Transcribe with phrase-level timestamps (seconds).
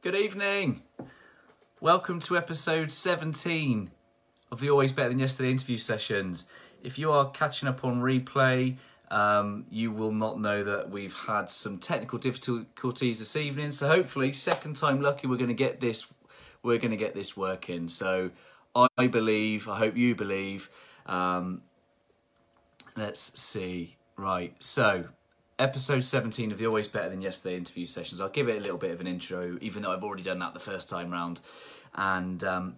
[0.00, 0.82] Good evening.
[1.80, 3.90] Welcome to episode 17
[4.52, 6.46] of the Always Better Than Yesterday interview sessions.
[6.84, 8.76] If you are catching up on replay,
[9.10, 13.72] um, you will not know that we've had some technical difficulties this evening.
[13.72, 16.06] So hopefully, second time lucky, we're going to get this.
[16.62, 17.88] We're going to get this working.
[17.88, 18.30] So
[18.76, 19.68] I believe.
[19.68, 20.70] I hope you believe.
[21.06, 21.62] Um,
[22.96, 23.96] let's see.
[24.16, 24.54] Right.
[24.60, 25.06] So
[25.58, 28.20] episode 17 of the Always Better Than Yesterday interview sessions.
[28.20, 30.54] I'll give it a little bit of an intro, even though I've already done that
[30.54, 31.40] the first time round.
[31.94, 32.76] And um,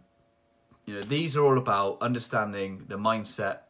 [0.87, 3.61] you know, these are all about understanding the mindset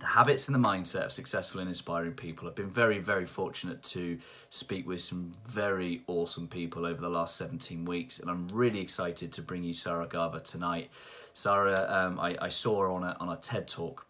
[0.00, 2.48] the habits and the mindset of successful and inspiring people.
[2.48, 4.18] I've been very, very fortunate to
[4.48, 9.30] speak with some very awesome people over the last 17 weeks, and I'm really excited
[9.32, 10.90] to bring you Sarah Garver tonight.
[11.34, 14.06] Sarah, um, I, I, saw her on a, on a TED talk,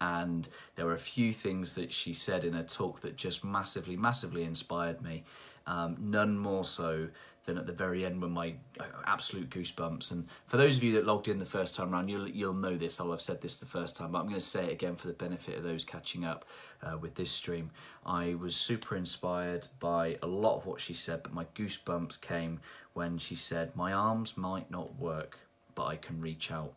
[0.00, 3.96] and there were a few things that she said in her talk that just massively,
[3.96, 5.24] massively inspired me.
[5.66, 7.08] Um, none more so
[7.46, 10.12] than at the very end when my uh, absolute goosebumps.
[10.12, 12.76] And for those of you that logged in the first time around, you'll you'll know
[12.76, 13.00] this.
[13.00, 15.08] I'll have said this the first time, but I'm going to say it again for
[15.08, 16.44] the benefit of those catching up
[16.82, 17.70] uh, with this stream.
[18.06, 22.60] I was super inspired by a lot of what she said, but my goosebumps came
[22.92, 25.38] when she said, "My arms might not work,
[25.74, 26.74] but I can reach out."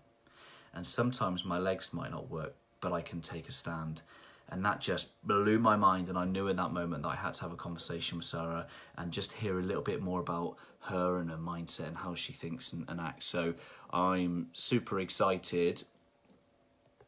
[0.73, 4.01] And sometimes my legs might not work, but I can take a stand.
[4.49, 7.33] And that just blew my mind and i knew in that moment that i had
[7.35, 8.67] to have a conversation with sarah
[8.97, 12.33] and just hear a little bit more about her and her mindset and how she
[12.33, 13.25] thinks and, and acts.
[13.25, 13.55] So
[13.91, 15.83] i'm super excited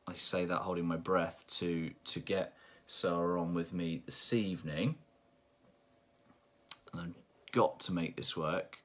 [0.07, 2.53] i say that holding my breath to to get
[2.87, 4.95] sarah on with me this evening.
[6.93, 8.77] And i've got to make this work.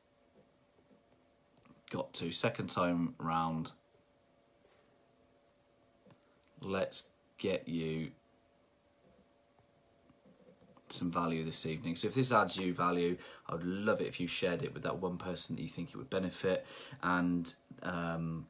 [1.91, 2.33] Got to.
[2.33, 3.73] Second time round
[6.61, 7.05] let's
[7.39, 8.11] get you
[10.93, 11.97] some value this evening.
[11.97, 13.17] So if this adds you value,
[13.49, 15.91] I would love it if you shared it with that one person that you think
[15.91, 16.67] it would benefit.
[17.03, 18.47] And um,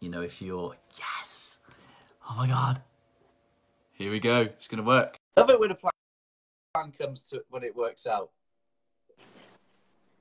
[0.00, 1.58] you know, if you're yes,
[2.28, 2.82] oh my god,
[3.92, 5.16] here we go, it's gonna work.
[5.36, 8.30] Love it when a plan comes to when it works out.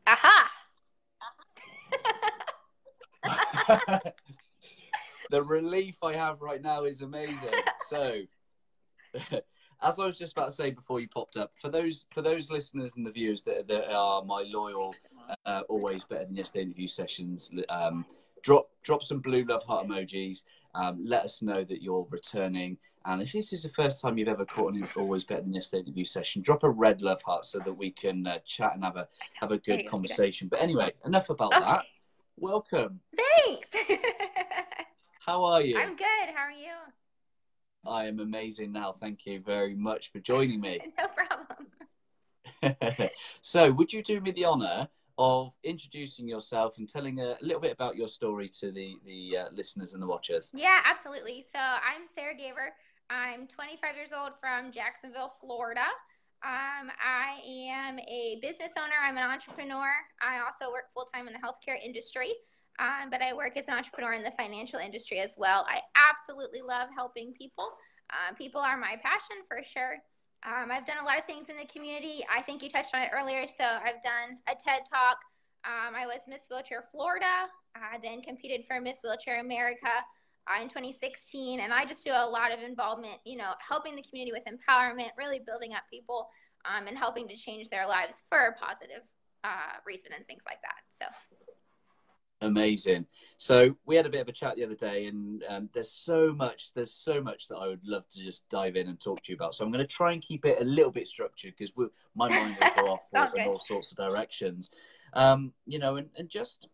[0.07, 0.51] Aha!
[5.33, 7.37] the relief I have right now is amazing.
[7.89, 8.21] So
[9.83, 12.49] as I was just about to say before you popped up, for those for those
[12.49, 14.95] listeners and the viewers that, that are my loyal,
[15.45, 18.05] uh, always better than yesterday interview sessions, um,
[18.41, 20.43] drop drop some blue love heart emojis.
[20.73, 22.77] Um, let us know that you're returning.
[23.05, 25.81] And if this is the first time you've ever caught an always better than yesterday
[25.81, 28.97] interview session, drop a red love heart so that we can uh, chat and have
[28.97, 30.47] a have a good conversation.
[30.47, 31.65] But anyway, enough about okay.
[31.65, 31.85] that.
[32.37, 33.01] Welcome.
[33.15, 33.67] Thanks.
[35.25, 35.77] How are you?
[35.77, 36.35] I'm good.
[36.35, 36.73] How are you?
[37.87, 38.91] I am amazing now.
[38.91, 40.81] Thank you very much for joining me.
[40.99, 41.07] no
[42.61, 43.09] problem.
[43.41, 47.71] so, would you do me the honour of introducing yourself and telling a little bit
[47.71, 50.51] about your story to the the uh, listeners and the watchers?
[50.53, 51.45] Yeah, absolutely.
[51.53, 52.71] So, I'm Sarah Gaver.
[53.09, 55.85] I'm 25 years old from Jacksonville, Florida.
[56.43, 58.95] Um, I am a business owner.
[59.01, 59.87] I'm an entrepreneur.
[60.21, 62.33] I also work full time in the healthcare industry.
[62.79, 65.65] Um, but I work as an entrepreneur in the financial industry as well.
[65.69, 67.69] I absolutely love helping people.
[68.09, 69.97] Uh, people are my passion for sure.
[70.45, 72.25] Um, I've done a lot of things in the community.
[72.33, 73.45] I think you touched on it earlier.
[73.47, 75.17] So I've done a TED Talk.
[75.63, 79.89] Um, I was Miss Wheelchair Florida, I then competed for Miss Wheelchair America
[80.47, 81.59] uh, in 2016.
[81.59, 85.09] And I just do a lot of involvement, you know, helping the community with empowerment,
[85.17, 86.29] really building up people
[86.65, 89.01] um, and helping to change their lives for a positive
[89.43, 90.83] uh, reason and things like that.
[90.89, 91.05] So
[92.43, 93.05] Amazing.
[93.37, 96.33] So we had a bit of a chat the other day, and um, there's so
[96.33, 99.31] much, there's so much that I would love to just dive in and talk to
[99.31, 99.55] you about.
[99.55, 101.73] So I'm going to try and keep it a little bit structured because
[102.15, 104.71] my mind will go off in all sorts of directions.
[105.13, 106.67] Um, you know, and, and just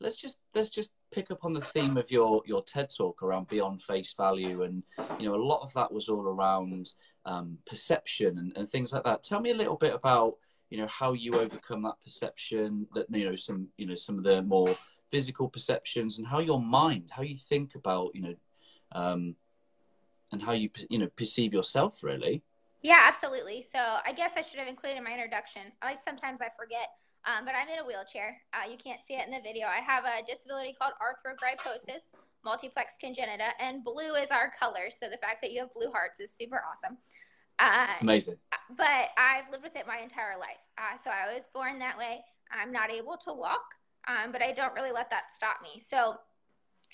[0.00, 3.48] let's just let's just pick up on the theme of your your TED talk around
[3.48, 4.82] beyond face value, and
[5.18, 6.90] you know, a lot of that was all around
[7.24, 9.22] um, perception and, and things like that.
[9.22, 10.34] Tell me a little bit about
[10.74, 14.24] you know how you overcome that perception that you know some you know some of
[14.24, 14.76] the more
[15.12, 18.34] physical perceptions and how your mind how you think about you know
[18.90, 19.36] um
[20.32, 22.42] and how you you know perceive yourself really.
[22.82, 23.64] Yeah absolutely.
[23.72, 25.62] So i guess i should have included in my introduction.
[25.80, 26.88] Like sometimes i forget
[27.24, 28.42] um, but i'm in a wheelchair.
[28.52, 29.68] Uh, you can't see it in the video.
[29.68, 32.02] I have a disability called arthrogryposis
[32.44, 34.90] multiplex congenita and blue is our color.
[34.90, 36.98] So the fact that you have blue hearts is super awesome
[37.58, 38.36] uh, Amazing.
[38.76, 40.60] But I've lived with it my entire life.
[40.78, 42.20] Uh, so I was born that way.
[42.52, 43.64] I'm not able to walk,
[44.08, 45.82] um, but I don't really let that stop me.
[45.90, 46.16] So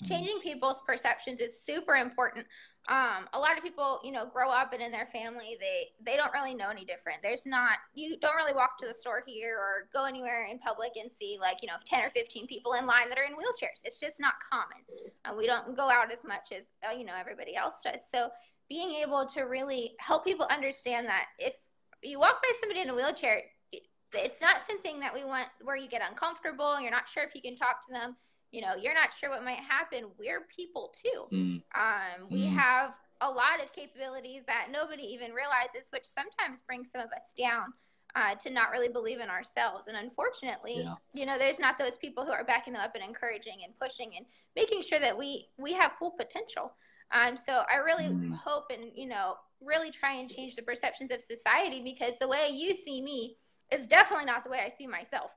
[0.04, 2.46] changing people's perceptions is super important
[2.88, 6.16] um, a lot of people you know grow up and in their family they they
[6.16, 9.56] don't really know any different there's not you don't really walk to the store here
[9.58, 12.86] or go anywhere in public and see like you know 10 or 15 people in
[12.86, 14.78] line that are in wheelchairs it's just not common
[15.26, 18.28] uh, we don't go out as much as uh, you know everybody else does so
[18.70, 21.52] being able to really help people understand that if
[22.02, 23.42] you walk by somebody in a wheelchair
[24.12, 27.34] it's not something that we want where you get uncomfortable and you're not sure if
[27.34, 28.16] you can talk to them
[28.50, 31.62] you know you're not sure what might happen we're people too mm.
[31.74, 32.56] um, we mm.
[32.56, 37.34] have a lot of capabilities that nobody even realizes which sometimes brings some of us
[37.36, 37.66] down
[38.16, 40.94] uh, to not really believe in ourselves and unfortunately yeah.
[41.12, 44.12] you know there's not those people who are backing them up and encouraging and pushing
[44.16, 44.26] and
[44.56, 46.72] making sure that we we have full potential
[47.12, 48.34] um, so i really mm.
[48.34, 52.48] hope and you know really try and change the perceptions of society because the way
[52.52, 53.36] you see me
[53.72, 55.30] is definitely not the way i see myself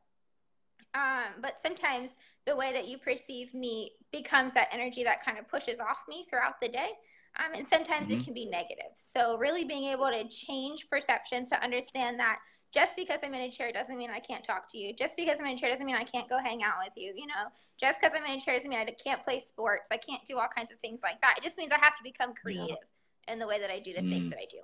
[0.94, 2.12] um, but sometimes
[2.46, 6.25] the way that you perceive me becomes that energy that kind of pushes off me
[6.30, 6.90] throughout the day.
[7.40, 8.20] Um, and sometimes mm-hmm.
[8.20, 8.94] it can be negative.
[8.96, 12.38] So, really being able to change perceptions to understand that
[12.74, 14.94] just because I'm in a chair doesn't mean I can't talk to you.
[14.94, 17.14] Just because I'm in a chair doesn't mean I can't go hang out with you.
[17.16, 19.88] You know, just because I'm in a chair doesn't mean I can't play sports.
[19.92, 21.36] I can't do all kinds of things like that.
[21.38, 22.78] It just means I have to become creative
[23.28, 23.34] yeah.
[23.34, 24.10] in the way that I do the mm.
[24.10, 24.58] things that I do.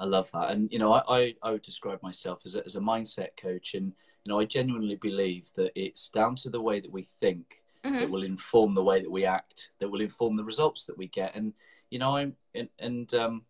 [0.00, 0.50] I love that.
[0.50, 3.74] And, you know, I, I, I would describe myself as a, as a mindset coach.
[3.74, 3.92] And,
[4.24, 7.96] you know, I genuinely believe that it's down to the way that we think mm-hmm.
[7.96, 11.08] that will inform the way that we act, that will inform the results that we
[11.08, 11.34] get.
[11.34, 11.52] And
[11.90, 13.42] you know, I'm and, and um,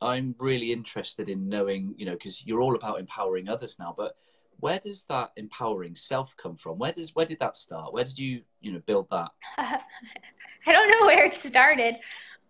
[0.00, 4.16] I'm really interested in knowing, you know, because you're all about empowering others now, but
[4.60, 6.78] where does that empowering self come from?
[6.78, 7.92] Where does where did that start?
[7.92, 9.30] Where did you you know build that?
[9.58, 11.96] I don't know where it started.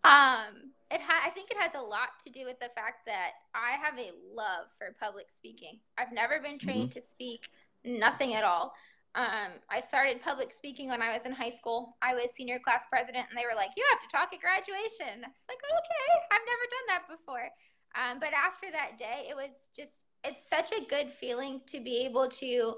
[0.05, 3.33] Um, it ha- I think it has a lot to do with the fact that
[3.55, 5.79] I have a love for public speaking.
[5.97, 7.01] I've never been trained mm-hmm.
[7.01, 7.49] to speak
[7.85, 8.75] nothing at all.
[9.15, 11.97] Um, I started public speaking when I was in high school.
[12.01, 15.25] I was senior class president, and they were like, "You have to talk at graduation."
[15.25, 17.51] I was like, "Okay, I've never done that before."
[17.99, 22.05] Um, but after that day, it was just it's such a good feeling to be
[22.07, 22.75] able to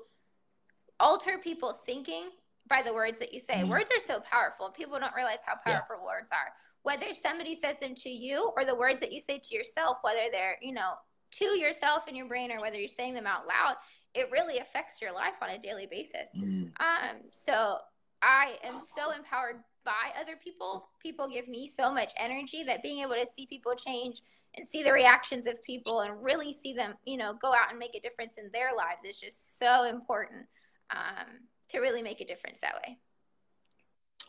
[1.00, 2.30] alter people's thinking
[2.68, 3.54] by the words that you say.
[3.54, 3.70] Mm-hmm.
[3.70, 4.70] Words are so powerful.
[4.70, 6.04] People don't realize how powerful yeah.
[6.04, 6.52] words are.
[6.82, 10.30] Whether somebody says them to you or the words that you say to yourself, whether
[10.30, 10.94] they're, you know,
[11.32, 13.76] to yourself in your brain or whether you're saying them out loud,
[14.14, 16.28] it really affects your life on a daily basis.
[16.36, 16.70] Mm.
[16.80, 17.78] Um, so
[18.20, 20.88] I am so empowered by other people.
[21.02, 24.22] People give me so much energy that being able to see people change
[24.54, 27.78] and see the reactions of people and really see them, you know, go out and
[27.78, 30.46] make a difference in their lives is just so important
[30.90, 31.26] um,
[31.68, 32.98] to really make a difference that way.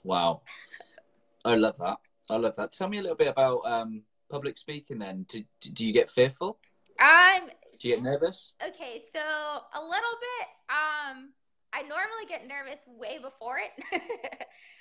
[0.04, 0.42] Wow.
[1.44, 1.98] I love that.
[2.30, 2.72] I love that.
[2.72, 5.26] Tell me a little bit about um, public speaking then.
[5.28, 5.44] Do,
[5.74, 6.58] do you get fearful?
[7.00, 7.50] I'm
[7.84, 8.54] do you get nervous?
[8.64, 10.48] Okay, so a little bit.
[10.72, 11.36] Um,
[11.76, 13.76] I normally get nervous way before it.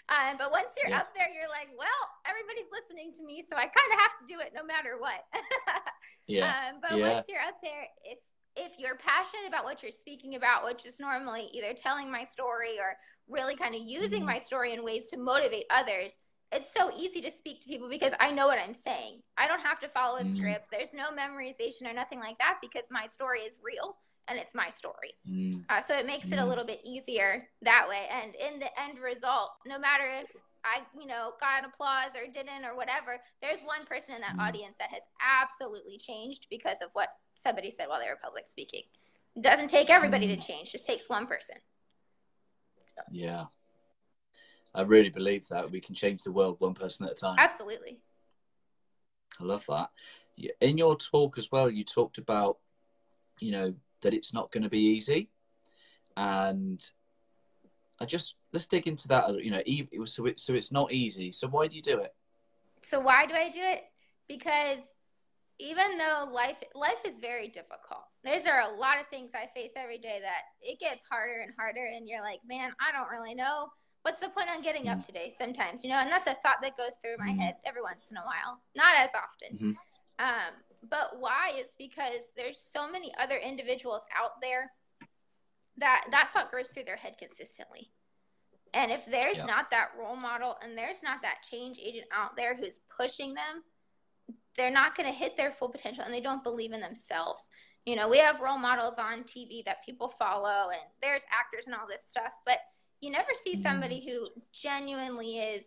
[0.08, 1.02] um, but once you're yeah.
[1.02, 4.26] up there, you're like, well, everybody's listening to me, so I kind of have to
[4.30, 5.26] do it no matter what.
[6.28, 6.70] yeah.
[6.70, 7.14] Um, but yeah.
[7.14, 8.18] once you're up there, if
[8.54, 12.78] if you're passionate about what you're speaking about, which is normally either telling my story
[12.78, 12.94] or
[13.26, 14.38] really kind of using mm-hmm.
[14.38, 16.12] my story in ways to motivate others,
[16.52, 19.22] it's so easy to speak to people because I know what I'm saying.
[19.38, 20.36] I don't have to follow a mm.
[20.36, 20.66] script.
[20.70, 23.96] There's no memorization or nothing like that because my story is real
[24.28, 25.14] and it's my story.
[25.28, 25.64] Mm.
[25.68, 26.34] Uh, so it makes mm.
[26.34, 26.48] it a mm.
[26.48, 28.06] little bit easier that way.
[28.10, 30.30] And in the end result, no matter if
[30.64, 34.36] I, you know, got an applause or didn't or whatever, there's one person in that
[34.36, 34.46] mm.
[34.46, 38.82] audience that has absolutely changed because of what somebody said while they were public speaking.
[39.34, 41.56] It doesn't take everybody to change, just takes one person.
[42.94, 43.02] So.
[43.10, 43.44] Yeah.
[44.74, 47.36] I really believe that we can change the world one person at a time.
[47.38, 48.00] Absolutely.
[49.40, 49.90] I love that.
[50.60, 52.58] In your talk as well, you talked about,
[53.38, 55.28] you know, that it's not going to be easy,
[56.16, 56.82] and
[58.00, 59.42] I just let's dig into that.
[59.42, 61.32] You know, so it, so it's not easy.
[61.32, 62.14] So why do you do it?
[62.80, 63.82] So why do I do it?
[64.28, 64.78] Because
[65.58, 69.72] even though life life is very difficult, there's are a lot of things I face
[69.76, 73.34] every day that it gets harder and harder, and you're like, man, I don't really
[73.34, 73.68] know
[74.02, 75.06] what's the point on getting up mm.
[75.06, 77.40] today sometimes you know and that's a thought that goes through my mm-hmm.
[77.40, 80.24] head every once in a while not as often mm-hmm.
[80.24, 80.52] um,
[80.90, 84.70] but why is because there's so many other individuals out there
[85.78, 87.90] that that thought goes through their head consistently
[88.74, 89.46] and if there's yeah.
[89.46, 93.62] not that role model and there's not that change agent out there who's pushing them
[94.56, 97.44] they're not going to hit their full potential and they don't believe in themselves
[97.86, 101.74] you know we have role models on tv that people follow and there's actors and
[101.74, 102.58] all this stuff but
[103.02, 104.10] you never see somebody mm.
[104.10, 105.64] who genuinely is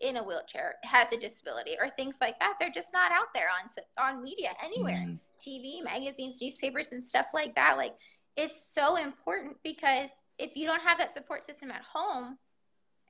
[0.00, 2.54] in a wheelchair, has a disability, or things like that.
[2.60, 5.18] They're just not out there on on media anywhere, mm.
[5.46, 7.76] TV, magazines, newspapers, and stuff like that.
[7.78, 7.94] Like
[8.36, 12.36] it's so important because if you don't have that support system at home,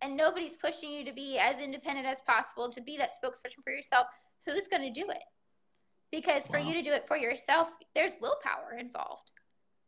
[0.03, 3.73] and nobody's pushing you to be as independent as possible, to be that spokesperson for
[3.73, 4.07] yourself,
[4.45, 5.23] who's going to do it?
[6.11, 6.67] Because for wow.
[6.67, 9.31] you to do it for yourself, there's willpower involved.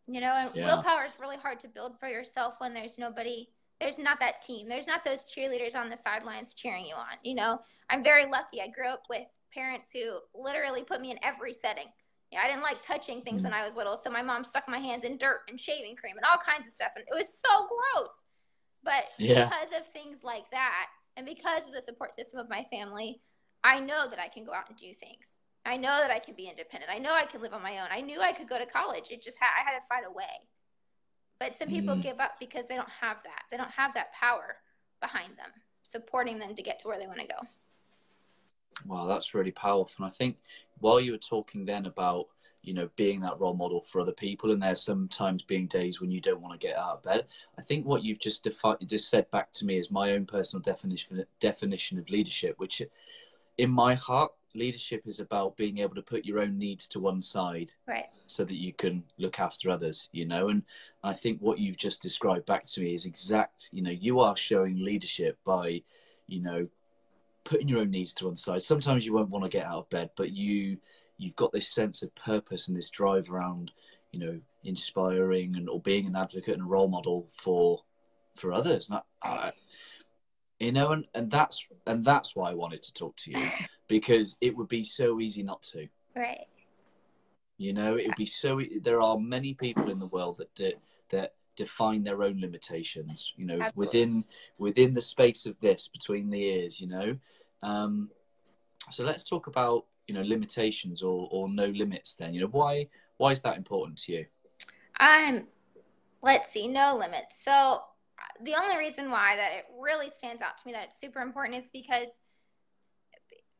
[0.06, 0.66] You know, and yeah.
[0.66, 3.48] willpower is really hard to build for yourself when there's nobody,
[3.80, 7.16] there's not that team, there's not those cheerleaders on the sidelines cheering you on.
[7.22, 8.60] You know, I'm very lucky.
[8.60, 11.86] I grew up with parents who literally put me in every setting.
[12.30, 13.44] Yeah, I didn't like touching things mm.
[13.44, 16.16] when I was little, so my mom stuck my hands in dirt and shaving cream
[16.16, 18.10] and all kinds of stuff, and it was so gross.
[18.82, 19.44] But yeah.
[19.44, 23.20] because of things like that, and because of the support system of my family,
[23.62, 25.36] I know that I can go out and do things.
[25.64, 26.92] I know that I can be independent.
[26.92, 27.88] I know I can live on my own.
[27.90, 29.10] I knew I could go to college.
[29.10, 30.24] It just ha- I had to find a way.
[31.40, 32.02] But some people mm.
[32.02, 33.42] give up because they don't have that.
[33.50, 34.56] They don't have that power
[35.00, 35.50] behind them,
[35.82, 37.36] supporting them to get to where they want to go.
[38.86, 40.04] Wow, that's really powerful.
[40.04, 40.36] And I think
[40.80, 42.26] while you were talking then about
[42.64, 46.10] you know being that role model for other people and there's sometimes being days when
[46.10, 47.26] you don't want to get out of bed
[47.58, 50.62] i think what you've just defined just said back to me is my own personal
[50.62, 52.80] definition definition of leadership which
[53.58, 57.20] in my heart leadership is about being able to put your own needs to one
[57.20, 58.10] side right.
[58.26, 60.48] so that you can look after others you know?
[60.48, 60.62] And
[61.02, 64.36] i think what you've just described back to me is exact you know you are
[64.36, 65.82] showing leadership by
[66.26, 66.66] you know
[67.44, 68.62] putting your own needs to one side.
[68.62, 70.78] Sometimes you won't want to get out of bed but you
[71.18, 73.70] you've got this sense of purpose and this drive around
[74.12, 77.82] you know inspiring and or being an advocate and a role model for
[78.36, 78.88] for others.
[78.88, 79.52] And I, I,
[80.58, 83.46] you know and, and that's and that's why i wanted to talk to you
[83.88, 85.88] because it would be so easy not to.
[86.14, 86.46] Right.
[87.56, 90.74] You know it would be so there are many people in the world that
[91.10, 93.86] that define their own limitations you know Absolutely.
[93.86, 94.24] within
[94.58, 97.16] within the space of this between the ears you know?
[97.62, 98.10] Um
[98.90, 102.34] so let's talk about you know limitations or or no limits then.
[102.34, 102.88] You know why
[103.18, 104.26] why is that important to you?
[104.98, 105.46] Um
[106.22, 107.36] let's see no limits.
[107.44, 107.82] So
[108.42, 111.56] the only reason why that it really stands out to me that it's super important
[111.56, 112.08] is because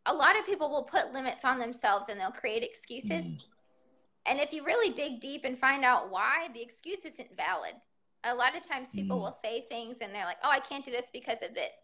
[0.06, 3.38] a lot of people will put limits on themselves and they'll create excuses mm.
[4.26, 7.74] and if you really dig deep and find out why the excuse isn't valid
[8.24, 9.22] a lot of times people mm.
[9.22, 11.74] will say things and they're like oh i can't do this because of this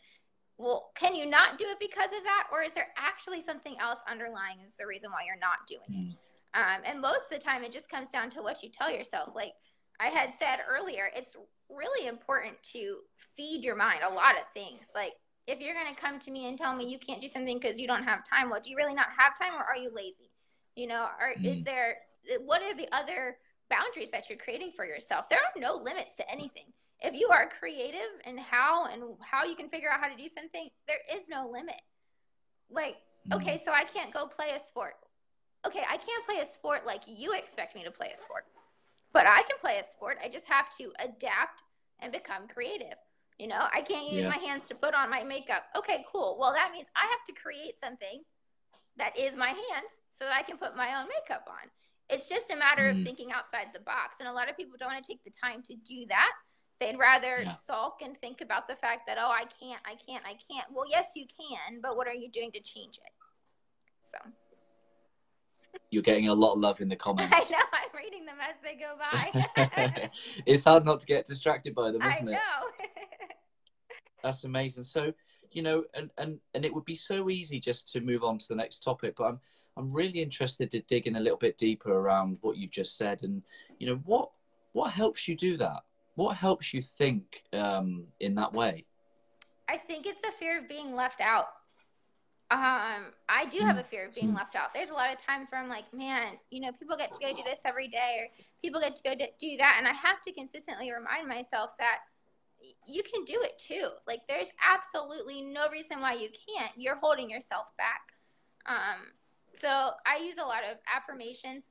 [0.61, 2.49] well, can you not do it because of that?
[2.53, 6.17] Or is there actually something else underlying is the reason why you're not doing it?
[6.55, 6.61] Hmm.
[6.61, 9.31] Um, and most of the time, it just comes down to what you tell yourself.
[9.35, 9.55] Like
[10.01, 11.35] I had said earlier, it's
[11.71, 12.99] really important to
[13.37, 14.83] feed your mind a lot of things.
[14.95, 15.15] Like
[15.47, 17.79] if you're going to come to me and tell me you can't do something because
[17.79, 20.31] you don't have time, well, do you really not have time or are you lazy?
[20.77, 21.45] You know, or mm.
[21.45, 21.99] is there,
[22.45, 23.37] what are the other
[23.69, 25.29] boundaries that you're creating for yourself?
[25.29, 29.57] There are no limits to anything if you are creative and how and how you
[29.57, 31.81] can figure out how to do something, there is no limit.
[32.71, 32.97] Like,
[33.29, 33.35] mm-hmm.
[33.35, 34.95] okay, so I can't go play a sport.
[35.67, 38.45] Okay, I can't play a sport like you expect me to play a sport.
[39.13, 40.19] But I can play a sport.
[40.23, 41.63] I just have to adapt
[41.99, 42.95] and become creative.
[43.41, 44.29] You know, I can't use yeah.
[44.29, 45.65] my hands to put on my makeup.
[45.77, 46.37] Okay, cool.
[46.39, 48.23] Well, that means I have to create something
[48.99, 51.71] that is my hands so that I can put my own makeup on.
[52.11, 52.99] It's just a matter mm.
[52.99, 54.17] of thinking outside the box.
[54.21, 56.33] And a lot of people don't want to take the time to do that
[56.81, 57.53] They'd rather yeah.
[57.53, 60.67] sulk and think about the fact that, oh, I can't, I can't, I can't.
[60.73, 63.13] Well, yes, you can, but what are you doing to change it?
[64.11, 64.19] So.
[65.91, 67.35] You're getting a lot of love in the comments.
[67.35, 67.59] I know.
[67.73, 70.11] I'm reading them as they go by.
[70.47, 72.39] it's hard not to get distracted by them, isn't I it?
[74.23, 74.85] That's amazing.
[74.85, 75.13] So,
[75.53, 78.49] you know, and, and, and it would be so easy just to move on to
[78.49, 79.41] the next topic, but I'm,
[79.77, 83.23] I'm really interested to dig in a little bit deeper around what you've just said
[83.23, 83.43] and,
[83.79, 84.31] you know, what,
[84.73, 85.81] what helps you do that?
[86.17, 88.85] What helps you think um, in that way?
[89.69, 91.47] I think it's the fear of being left out.
[92.51, 94.37] Um, I do have a fear of being hmm.
[94.37, 94.75] left out.
[94.75, 97.31] There's a lot of times where I'm like, man, you know, people get to go
[97.31, 98.27] do this every day, or
[98.63, 102.01] people get to go do that, and I have to consistently remind myself that
[102.87, 103.89] you can do it too.
[104.07, 106.73] Like, there's absolutely no reason why you can't.
[106.77, 108.13] You're holding yourself back.
[108.67, 109.01] Um,
[109.55, 111.67] so I use a lot of affirmations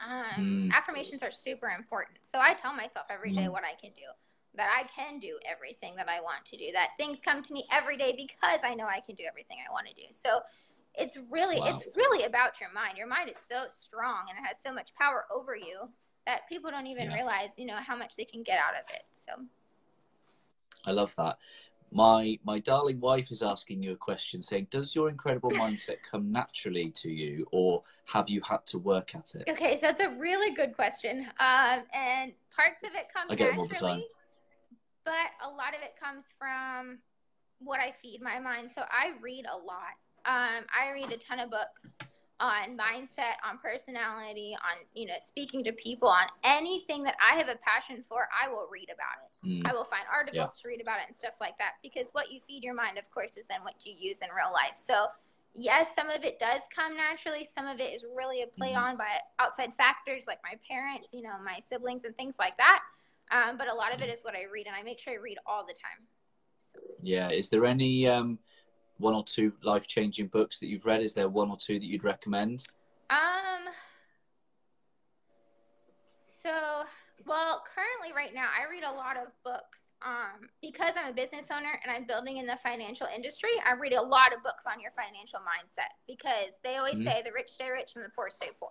[0.00, 0.72] um, mm.
[0.72, 2.18] Affirmations are super important.
[2.22, 3.52] So I tell myself every day mm.
[3.52, 4.06] what I can do,
[4.54, 7.66] that I can do everything that I want to do, that things come to me
[7.70, 10.08] every day because I know I can do everything I want to do.
[10.12, 10.40] So
[10.94, 11.66] it's really wow.
[11.68, 12.98] it's really about your mind.
[12.98, 15.88] Your mind is so strong and it has so much power over you
[16.26, 17.14] that people don't even yeah.
[17.14, 19.02] realize, you know, how much they can get out of it.
[19.26, 19.44] So
[20.84, 21.38] I love that
[21.90, 26.30] my my darling wife is asking you a question saying does your incredible mindset come
[26.30, 30.16] naturally to you or have you had to work at it okay so that's a
[30.18, 34.06] really good question um, and parts of it come naturally
[35.08, 36.98] but a lot of it comes from
[37.60, 39.96] what i feed my mind so i read a lot
[40.26, 41.88] um, i read a ton of books
[42.40, 47.48] on mindset, on personality, on you know speaking to people, on anything that I have
[47.48, 49.64] a passion for, I will read about it.
[49.64, 49.68] Mm.
[49.68, 50.62] I will find articles yeah.
[50.62, 53.10] to read about it and stuff like that because what you feed your mind, of
[53.10, 54.76] course, is then what you use in real life.
[54.76, 55.06] So
[55.54, 57.48] yes, some of it does come naturally.
[57.56, 58.94] Some of it is really played mm-hmm.
[58.94, 62.80] on by outside factors like my parents, you know, my siblings, and things like that.
[63.30, 65.16] Um, but a lot of it is what I read, and I make sure I
[65.16, 66.06] read all the time.
[66.72, 66.80] So.
[67.02, 67.30] Yeah.
[67.30, 68.38] Is there any um,
[68.98, 71.02] one or two life changing books that you've read?
[71.02, 72.64] Is there one or two that you'd recommend?
[73.10, 73.72] Um.
[76.42, 76.84] So,
[77.26, 81.48] well, currently, right now, I read a lot of books um, because I'm a business
[81.50, 84.80] owner and I'm building in the financial industry, I read a lot of books on
[84.80, 87.08] your financial mindset because they always mm-hmm.
[87.08, 88.70] say the rich stay rich and the poor stay poor.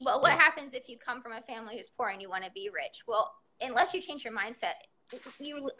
[0.00, 2.50] Well, what happens if you come from a family who's poor and you want to
[2.52, 3.02] be rich?
[3.06, 4.84] Well, unless you change your mindset,
[5.38, 5.70] you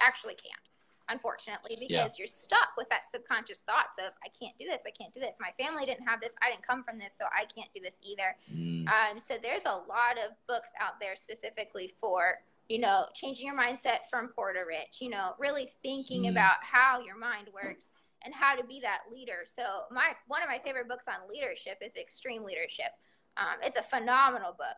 [0.00, 0.68] actually can't,
[1.08, 2.08] unfortunately, because yeah.
[2.18, 5.36] you're stuck with that subconscious thoughts of, I can't do this, I can't do this.
[5.40, 7.98] My family didn't have this, I didn't come from this, so I can't do this
[8.02, 8.36] either.
[8.52, 8.86] Mm.
[8.88, 12.40] Um, so there's a lot of books out there specifically for
[12.70, 16.30] you know, changing your mindset from poor to rich, you know, really thinking mm.
[16.30, 17.86] about how your mind works
[18.24, 19.44] and how to be that leader.
[19.44, 22.92] So my one of my favorite books on leadership is Extreme Leadership.
[23.36, 24.76] Um, it's a phenomenal book.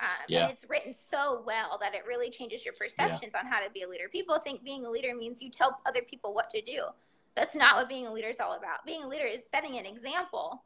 [0.00, 0.42] Um, yeah.
[0.42, 3.40] And it's written so well that it really changes your perceptions yeah.
[3.40, 4.08] on how to be a leader.
[4.10, 6.84] People think being a leader means you tell other people what to do.
[7.36, 8.84] That's not what being a leader is all about.
[8.86, 10.64] Being a leader is setting an example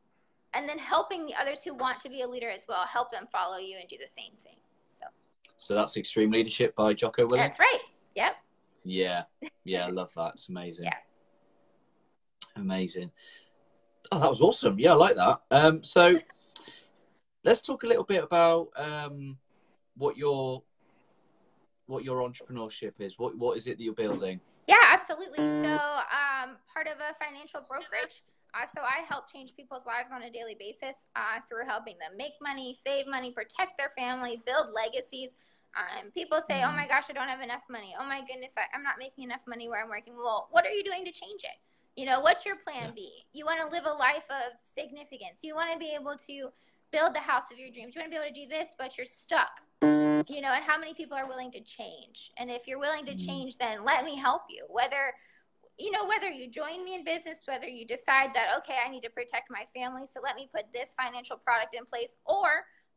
[0.55, 3.27] and then helping the others who want to be a leader as well, help them
[3.33, 4.57] follow you and do the same thing.
[4.89, 5.07] So
[5.57, 7.37] so that's Extreme Leadership by Jocko Willink.
[7.37, 7.81] That's right.
[8.15, 8.37] Yep.
[8.85, 9.23] Yeah.
[9.67, 10.33] Yeah, I love that.
[10.35, 10.85] It's amazing.
[10.85, 10.97] Yeah.
[12.57, 13.11] Amazing.
[14.13, 14.79] Oh, that was awesome.
[14.79, 15.41] Yeah, I like that.
[15.51, 16.19] Um, so
[17.45, 19.37] let's talk a little bit about um,
[19.97, 20.63] what your
[21.87, 23.19] what your entrepreneurship is.
[23.19, 24.41] What what is it that you're building?
[24.67, 25.39] Yeah, absolutely.
[25.39, 28.23] So, um, part of a financial brokerage.
[28.55, 32.17] Uh, so I help change people's lives on a daily basis uh, through helping them
[32.17, 35.31] make money, save money, protect their family, build legacies,
[35.75, 37.95] um, people say, oh my gosh, I don't have enough money.
[37.99, 40.15] Oh my goodness, I, am not making enough money where I'm working.
[40.17, 41.59] Well, what are you doing to change it?
[41.97, 42.93] You know, what's your plan.
[42.95, 43.11] B?
[43.33, 45.43] You want to live a life of significance.
[45.43, 46.51] You want to be able to
[46.95, 47.95] build the house of your dreams.
[47.95, 49.61] You want to be able to do this, but you're stuck.
[49.83, 52.31] You know, and how many people are willing to change?
[52.39, 53.27] And if you're willing to mm-hmm.
[53.27, 54.65] change, then let me help you.
[54.69, 55.13] Whether
[55.77, 59.03] you know, whether you join me in business, whether you decide that, okay, I need
[59.03, 62.47] to protect my family, so let me put this financial product in place, or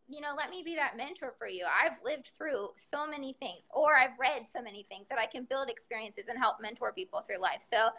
[0.08, 1.66] you know, let me be that mentor for you.
[1.66, 5.46] I've lived through so many things, or I've read so many things that I can
[5.50, 7.66] build experiences and help mentor people through life.
[7.68, 7.90] So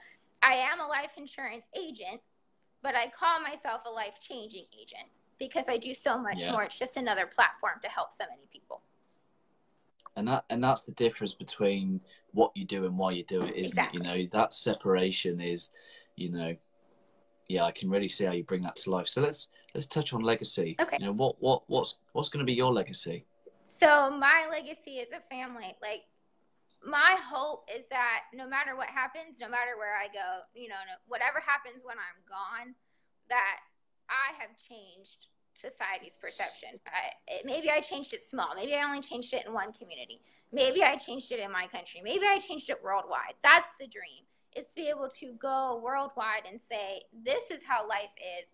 [0.43, 2.23] I am a life insurance agent,
[2.83, 6.53] but I call myself a life changing agent because I do so much yeah.
[6.53, 6.65] more.
[6.65, 8.83] It's just another platform to help so many people.
[10.17, 12.01] And that and that's the difference between
[12.33, 14.01] what you do and why you do it, isn't exactly.
[14.01, 14.05] it?
[14.05, 15.71] You know, that separation is,
[16.17, 16.57] you know,
[17.49, 19.09] yeah, I can really see how you bring that to life.
[19.09, 20.77] So let's let's touch on legacy.
[20.81, 20.97] Okay.
[21.01, 23.25] You know what what what's what's going to be your legacy?
[23.69, 25.77] So my legacy is a family.
[25.81, 26.03] Like
[26.85, 30.77] my hope is that no matter what happens, no matter where I go, you know,
[31.07, 32.75] whatever happens when I'm gone,
[33.29, 33.59] that
[34.09, 36.81] I have changed society's perception.
[36.87, 38.55] I, it, maybe I changed it small.
[38.55, 40.21] Maybe I only changed it in one community.
[40.53, 42.01] Maybe I changed it in my country.
[42.03, 43.35] Maybe I changed it worldwide.
[43.43, 44.25] That's the dream
[44.57, 48.47] is to be able to go worldwide and say, this is how life is.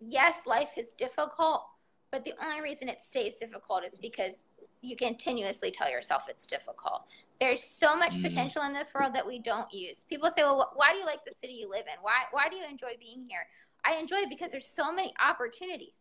[0.00, 1.64] Yes, life is difficult,
[2.10, 4.44] but the only reason it stays difficult is because
[4.80, 7.04] you continuously tell yourself it's difficult.
[7.40, 8.22] There's so much mm.
[8.24, 10.04] potential in this world that we don't use.
[10.08, 12.02] People say, well, why do you like the city you live in?
[12.02, 13.46] Why, why do you enjoy being here?
[13.84, 15.94] I enjoy it because there's so many opportunities.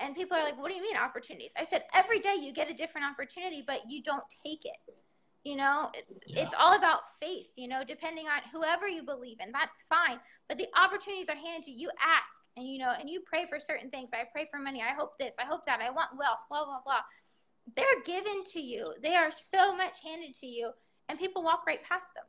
[0.00, 1.50] And people are like, what do you mean opportunities?
[1.56, 4.76] I said, every day you get a different opportunity, but you don't take it.
[5.44, 5.90] You know,
[6.26, 6.42] yeah.
[6.42, 10.18] it's all about faith, you know, depending on whoever you believe in, that's fine.
[10.48, 11.88] But the opportunities are handed to you.
[11.88, 14.10] You ask and, you know, and you pray for certain things.
[14.12, 14.82] I pray for money.
[14.82, 15.34] I hope this.
[15.38, 15.80] I hope that.
[15.80, 17.00] I want wealth, blah, blah, blah.
[17.76, 18.94] They're given to you.
[19.02, 20.70] They are so much handed to you,
[21.08, 22.24] and people walk right past them.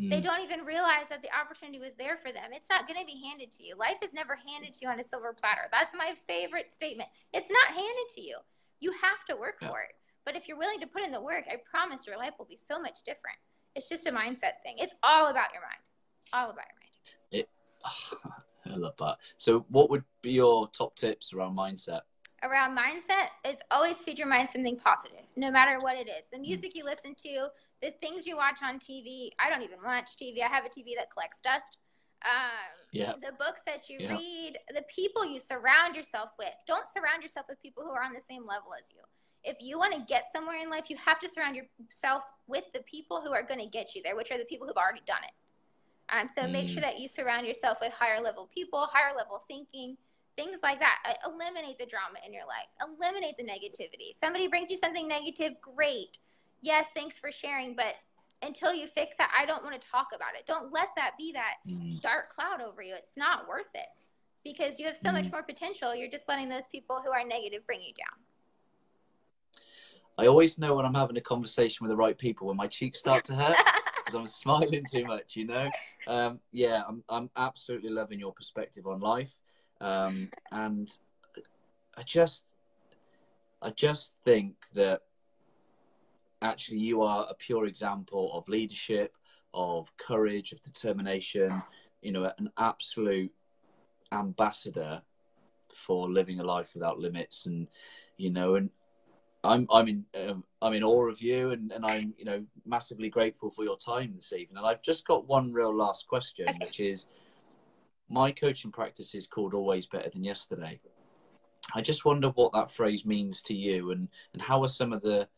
[0.00, 0.10] Mm.
[0.10, 2.50] They don't even realize that the opportunity was there for them.
[2.50, 3.76] It's not going to be handed to you.
[3.76, 5.70] Life is never handed to you on a silver platter.
[5.70, 7.08] That's my favorite statement.
[7.32, 8.38] It's not handed to you.
[8.80, 9.68] You have to work yeah.
[9.68, 9.94] for it.
[10.24, 12.58] But if you're willing to put in the work, I promise your life will be
[12.58, 13.38] so much different.
[13.76, 14.76] It's just a mindset thing.
[14.78, 15.84] It's all about your mind.
[16.32, 16.94] All about your mind.
[17.30, 17.48] It,
[17.84, 18.30] oh,
[18.72, 19.18] I love that.
[19.36, 22.00] So, what would be your top tips around mindset?
[22.42, 26.26] Around mindset is always feed your mind something positive, no matter what it is.
[26.32, 27.48] The music you listen to,
[27.84, 29.30] the things you watch on TV.
[29.38, 30.42] I don't even watch TV.
[30.42, 31.76] I have a TV that collects dust.
[32.24, 33.12] Um, yeah.
[33.20, 34.12] The books that you yeah.
[34.12, 36.54] read, the people you surround yourself with.
[36.66, 39.00] Don't surround yourself with people who are on the same level as you
[39.44, 42.80] if you want to get somewhere in life, you have to surround yourself with the
[42.80, 45.22] people who are going to get you there, which are the people who've already done
[45.22, 45.32] it.
[46.14, 46.52] Um, so mm.
[46.52, 46.86] make sure mm.
[46.86, 49.96] that you surround yourself with higher level people, higher level thinking,
[50.36, 50.96] things like that.
[51.24, 52.68] Eliminate the drama in your life.
[52.82, 54.18] Eliminate the negativity.
[54.22, 56.18] Somebody brings you something negative, great.
[56.64, 57.94] Yes, thanks for sharing, but
[58.40, 60.46] until you fix that, I don't want to talk about it.
[60.46, 62.00] Don't let that be that mm.
[62.00, 62.94] dark cloud over you.
[62.94, 63.86] It's not worth it
[64.44, 65.12] because you have so mm.
[65.12, 65.94] much more potential.
[65.94, 68.18] You're just letting those people who are negative bring you down.
[70.16, 72.98] I always know when I'm having a conversation with the right people when my cheeks
[72.98, 73.58] start to hurt
[73.98, 75.68] because I'm smiling too much, you know?
[76.06, 79.34] Um, yeah, I'm, I'm absolutely loving your perspective on life.
[79.82, 80.88] Um, and
[81.94, 82.46] I just,
[83.60, 85.02] I just think that
[86.44, 89.16] actually you are a pure example of leadership,
[89.52, 91.62] of courage, of determination,
[92.02, 93.32] you know, an absolute
[94.12, 95.00] ambassador
[95.74, 97.46] for living a life without limits.
[97.46, 97.66] And
[98.16, 98.70] you know and
[99.42, 103.10] I'm I'm in um, I'm in awe of you and, and I'm you know massively
[103.10, 104.56] grateful for your time this evening.
[104.58, 106.58] And I've just got one real last question okay.
[106.64, 107.06] which is
[108.08, 110.80] my coaching practice is called always better than yesterday.
[111.74, 115.02] I just wonder what that phrase means to you and and how are some of
[115.02, 115.28] the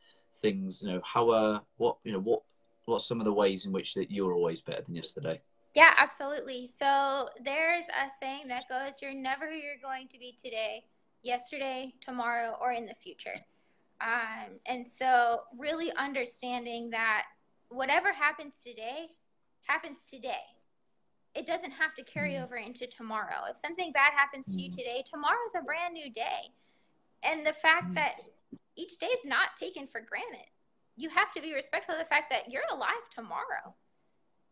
[0.40, 2.42] things you know how are what you know what
[2.84, 5.40] what some of the ways in which that you're always better than yesterday
[5.74, 10.36] yeah absolutely so there's a saying that goes you're never who you're going to be
[10.42, 10.84] today
[11.22, 13.34] yesterday tomorrow or in the future
[14.02, 17.24] um, and so really understanding that
[17.68, 19.06] whatever happens today
[19.66, 20.44] happens today
[21.34, 22.44] it doesn't have to carry mm.
[22.44, 24.76] over into tomorrow if something bad happens to you mm.
[24.76, 26.50] today tomorrow's a brand new day
[27.22, 27.94] and the fact mm.
[27.94, 28.14] that
[28.76, 30.46] each day is not taken for granted.
[30.96, 33.74] You have to be respectful of the fact that you're alive tomorrow.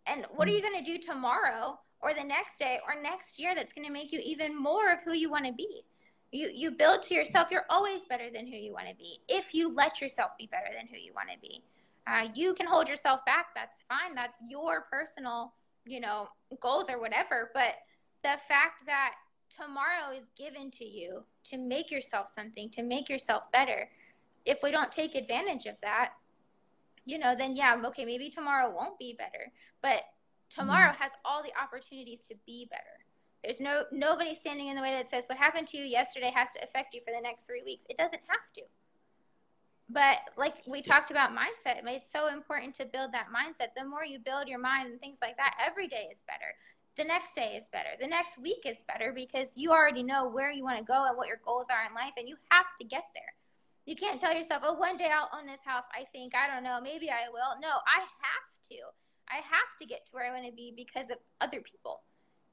[0.07, 3.55] And what are you going to do tomorrow or the next day or next year
[3.55, 5.85] that's going to make you even more of who you want to be?
[6.33, 9.55] You, you build to yourself, you're always better than who you want to be if
[9.55, 11.63] you let yourself be better than who you want to be.
[12.07, 14.15] Uh, you can hold yourself back, that's fine.
[14.15, 15.55] That's your personal,
[15.87, 16.29] you know,
[16.61, 17.51] goals or whatever.
[17.55, 17.75] But
[18.23, 19.13] the fact that
[19.49, 23.89] tomorrow is given to you to make yourself something, to make yourself better,
[24.45, 26.13] if we don't take advantage of that,
[27.05, 29.53] you know, then yeah, okay, maybe tomorrow won't be better,
[29.83, 30.03] but
[30.51, 31.03] tomorrow mm-hmm.
[31.03, 32.83] has all the opportunities to be better.
[33.43, 36.49] There's no nobody standing in the way that says what happened to you yesterday has
[36.53, 37.85] to affect you for the next three weeks.
[37.91, 38.63] It doesn't have to.
[39.91, 43.77] But like we talked about mindset, it's so important to build that mindset.
[43.77, 46.57] The more you build your mind and things like that, every day is better.
[46.97, 47.91] The next day is better.
[48.01, 51.17] The next week is better because you already know where you want to go and
[51.17, 53.34] what your goals are in life, and you have to get there.
[53.85, 55.85] You can't tell yourself, oh, one day I'll own this house.
[55.93, 57.61] I think, I don't know, maybe I will.
[57.61, 58.81] No, I have to.
[59.29, 62.01] I have to get to where I want to be because of other people.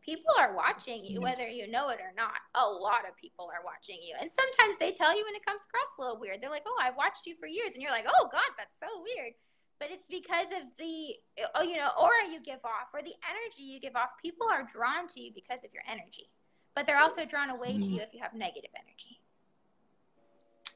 [0.04, 2.42] People are watching you, whether you know it or not.
[2.56, 4.16] A lot of people are watching you.
[4.20, 6.42] And sometimes they tell you when it comes across a little weird.
[6.42, 7.78] They're like, oh, I've watched you for years.
[7.78, 9.38] And you're like, oh, God, that's so weird.
[9.80, 11.16] But it's because of the,
[11.54, 14.18] oh, you know, aura you give off or the energy you give off.
[14.22, 16.34] People are drawn to you because of your energy.
[16.74, 17.96] But they're also drawn away to mm-hmm.
[17.96, 19.21] you if you have negative energy.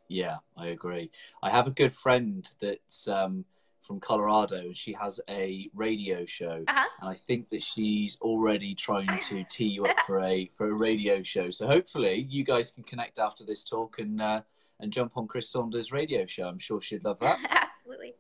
[0.08, 1.12] Yeah, I agree.
[1.42, 3.44] I have a good friend that's um,
[3.82, 6.86] from Colorado, and she has a radio show, uh-huh.
[7.02, 10.74] and I think that she's already trying to tee you up for a for a
[10.74, 11.50] radio show.
[11.50, 14.42] So hopefully, you guys can connect after this talk and uh,
[14.80, 16.48] and jump on Chris Saunders' radio show.
[16.48, 17.40] I'm sure she'd love that.
[17.50, 18.16] Absolutely.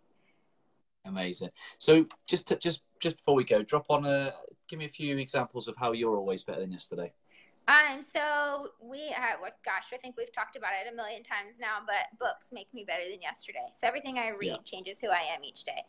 [1.05, 1.49] Amazing.
[1.77, 4.33] So just to, just just before we go, drop on a
[4.67, 7.11] give me a few examples of how you're always better than yesterday.
[7.67, 11.57] Um, so we have, well, gosh, I think we've talked about it a million times
[11.59, 13.73] now, but books make me better than yesterday.
[13.73, 14.69] So everything I read yeah.
[14.69, 15.81] changes who I am each day.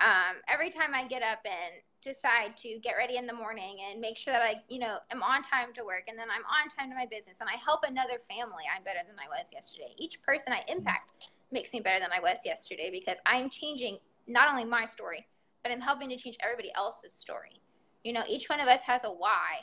[0.00, 4.00] Um, every time I get up and decide to get ready in the morning and
[4.00, 6.68] make sure that I, you know, am on time to work and then I'm on
[6.72, 9.92] time to my business and I help another family, I'm better than I was yesterday.
[9.98, 14.50] Each person I impact makes me better than I was yesterday because I'm changing not
[14.50, 15.26] only my story,
[15.62, 17.60] but I'm helping to change everybody else's story.
[18.02, 19.60] You know, each one of us has a why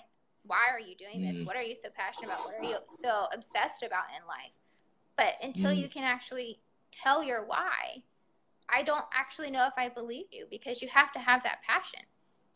[0.48, 1.36] why are you doing this?
[1.36, 1.46] Mm.
[1.46, 2.46] What are you so passionate about?
[2.46, 4.54] What are you so obsessed about in life?
[5.18, 5.78] But until mm.
[5.78, 6.60] you can actually
[6.92, 8.04] tell your why,
[8.70, 12.02] I don't actually know if I believe you because you have to have that passion,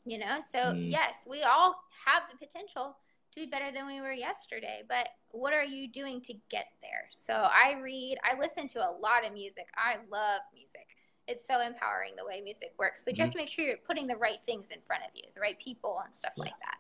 [0.06, 0.40] you know?
[0.52, 0.92] So, mm.
[0.92, 2.98] yes, we all have the potential
[3.34, 7.08] to be better than we were yesterday, but what are you doing to get there?
[7.10, 9.68] So, I read, I listen to a lot of music.
[9.76, 10.88] I love music.
[11.28, 13.22] It's so empowering the way music works, but mm-hmm.
[13.22, 13.38] you have mm-hmm.
[13.38, 16.02] to make sure you're putting the right things in front of you, the right people
[16.06, 16.44] and stuff yeah.
[16.44, 16.78] like that.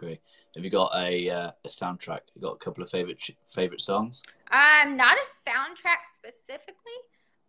[0.00, 2.20] Have you got a uh, a soundtrack?
[2.34, 4.22] You got a couple of favorite favorite songs?
[4.50, 6.98] Um, not a soundtrack specifically,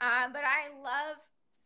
[0.01, 1.17] um, but I love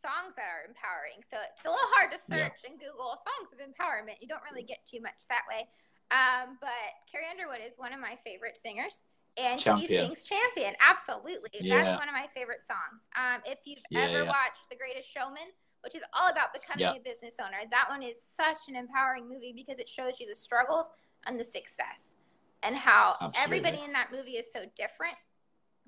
[0.02, 1.22] songs that are empowering.
[1.30, 2.70] So it's a little hard to search yeah.
[2.70, 4.18] and Google songs of empowerment.
[4.20, 5.70] You don't really get too much that way.
[6.12, 8.98] Um, but Carrie Underwood is one of my favorite singers.
[9.40, 9.88] And Champion.
[9.88, 10.76] she sings Champion.
[10.84, 11.56] Absolutely.
[11.62, 11.96] Yeah.
[11.96, 13.08] That's one of my favorite songs.
[13.16, 16.98] Um, if you've yeah, ever watched The Greatest Showman, which is all about becoming yep.
[16.98, 17.58] a business owner.
[17.70, 20.88] That one is such an empowering movie because it shows you the struggles
[21.26, 22.16] and the success.
[22.64, 23.42] and how Absolutely.
[23.44, 25.16] everybody in that movie is so different,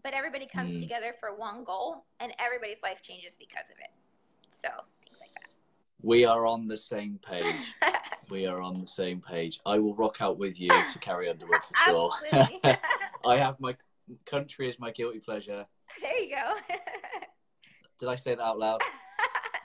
[0.03, 0.79] but everybody comes Mm.
[0.79, 3.91] together for one goal, and everybody's life changes because of it.
[4.49, 4.69] So
[5.06, 5.49] things like that.
[6.01, 7.73] We are on the same page.
[8.32, 9.60] We are on the same page.
[9.65, 12.10] I will rock out with you to Carrie Underwood for sure.
[12.34, 12.62] Absolutely.
[13.25, 13.75] I have my
[14.25, 15.67] country as my guilty pleasure.
[16.01, 16.56] there you go.
[17.99, 18.82] Did I say that out loud?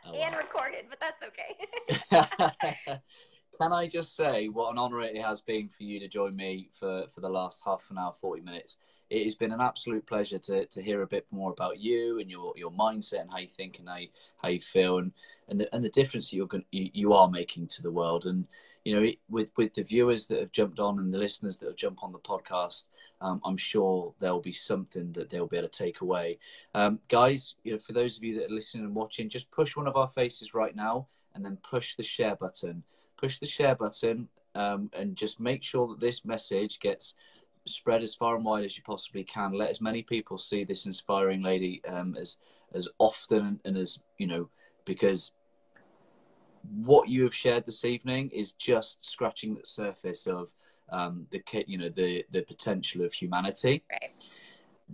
[0.08, 0.38] Oh, and wow.
[0.38, 3.00] recorded, but that's okay.
[3.60, 6.70] Can I just say what an honour it has been for you to join me
[6.78, 8.78] for, for the last half an hour, 40 minutes?
[9.10, 12.30] It has been an absolute pleasure to, to hear a bit more about you and
[12.30, 15.12] your, your mindset and how you think and how you, how you feel and,
[15.48, 18.26] and, the, and the difference you're going, you, you are making to the world.
[18.26, 18.46] And,
[18.84, 21.76] you know, with, with the viewers that have jumped on and the listeners that have
[21.76, 22.84] jumped on the podcast,
[23.20, 26.38] um, I'm sure there'll be something that they'll be able to take away.
[26.74, 29.76] Um, guys, you know, for those of you that are listening and watching, just push
[29.76, 32.82] one of our faces right now and then push the share button.
[33.16, 37.14] Push the share button um, and just make sure that this message gets
[37.66, 39.52] spread as far and wide as you possibly can.
[39.52, 42.36] Let as many people see this inspiring lady um, as
[42.74, 44.48] as often and as you know,
[44.84, 45.32] because
[46.84, 50.52] what you have shared this evening is just scratching the surface of
[50.90, 53.84] um, the you know the the potential of humanity.
[53.90, 54.12] right.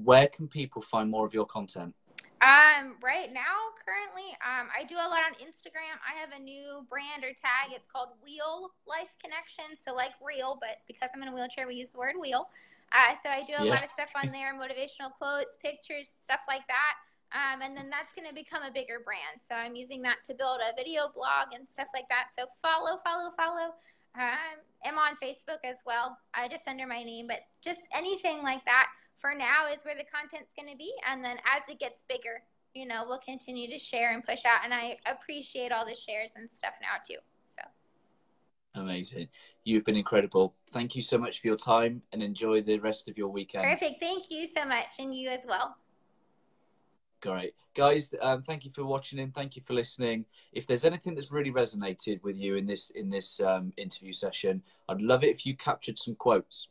[0.02, 1.94] Where can people find more of your content?
[2.44, 5.96] Um, right now, currently, um, I do a lot on Instagram.
[6.04, 7.72] I have a new brand or tag.
[7.72, 9.76] It's called Wheel Life Connection.
[9.80, 12.48] So like real, but because I'm in a wheelchair, we use the word wheel.
[12.92, 13.72] Uh, so I do a Yeah.
[13.72, 16.94] lot of stuff on there, motivational quotes, pictures, stuff like that.
[17.32, 19.40] Um, and then that's going to become a bigger brand.
[19.48, 22.36] So I'm using that to build a video blog and stuff like that.
[22.36, 23.72] So follow, follow, follow.
[24.14, 27.26] Um, I'm on Facebook as well, uh, just under my name.
[27.26, 30.92] But just anything like that for now is where the content's going to be.
[31.08, 32.42] And then as it gets bigger,
[32.74, 34.60] you know, we'll continue to share and push out.
[34.64, 37.20] And I appreciate all the shares and stuff now too.
[37.56, 39.28] So Amazing.
[39.64, 40.54] You've been incredible.
[40.72, 43.64] Thank you so much for your time and enjoy the rest of your weekend.
[43.64, 44.00] perfect.
[44.00, 44.98] Thank you so much.
[44.98, 45.76] And you as well.
[47.24, 47.54] Great.
[47.74, 50.26] Guys, um, thank you for watching and Thank you for listening.
[50.52, 54.62] If there's anything that's really resonated with you in this in this um, interview session,
[54.90, 56.68] I'd love it if you captured some quotes.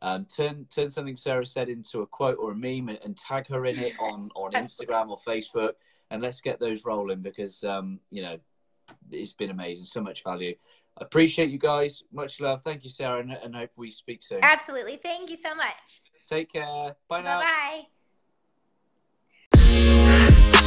[0.00, 3.48] Um, turn turn something Sarah said into a quote or a meme and, and tag
[3.48, 5.72] her in it on, on Instagram or Facebook,
[6.12, 8.38] and let's get those rolling because um, you know
[9.10, 10.54] it's been amazing, so much value.
[10.98, 12.04] Appreciate you guys.
[12.12, 12.62] Much love.
[12.62, 14.38] Thank you, Sarah, and, and hope we speak soon.
[14.40, 15.00] Absolutely.
[15.02, 15.74] Thank you so much.
[16.28, 16.94] Take care.
[17.08, 17.40] Bye now.
[17.40, 17.99] Bye bye.